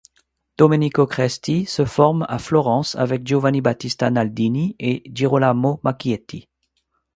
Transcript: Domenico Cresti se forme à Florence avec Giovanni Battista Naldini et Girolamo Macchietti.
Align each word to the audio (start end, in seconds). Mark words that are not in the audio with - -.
Domenico 0.57 1.05
Cresti 1.05 1.67
se 1.67 1.85
forme 1.85 2.25
à 2.27 2.39
Florence 2.39 2.95
avec 2.95 3.23
Giovanni 3.23 3.61
Battista 3.61 4.09
Naldini 4.09 4.75
et 4.79 5.03
Girolamo 5.13 5.79
Macchietti. 5.83 6.47